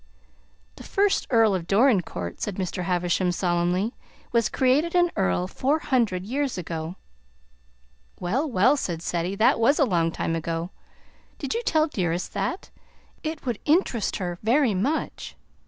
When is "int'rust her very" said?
13.63-14.73